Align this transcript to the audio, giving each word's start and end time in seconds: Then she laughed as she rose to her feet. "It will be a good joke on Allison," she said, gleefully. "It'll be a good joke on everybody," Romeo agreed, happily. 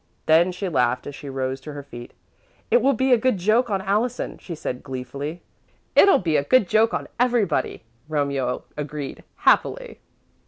Then 0.25 0.51
she 0.51 0.67
laughed 0.67 1.05
as 1.05 1.13
she 1.13 1.29
rose 1.29 1.61
to 1.61 1.73
her 1.73 1.83
feet. 1.83 2.13
"It 2.71 2.81
will 2.81 2.93
be 2.95 3.13
a 3.13 3.19
good 3.19 3.37
joke 3.37 3.69
on 3.69 3.83
Allison," 3.83 4.39
she 4.39 4.55
said, 4.55 4.81
gleefully. 4.81 5.43
"It'll 5.95 6.17
be 6.17 6.37
a 6.37 6.43
good 6.43 6.67
joke 6.67 6.91
on 6.91 7.07
everybody," 7.19 7.83
Romeo 8.09 8.63
agreed, 8.75 9.23
happily. 9.35 9.99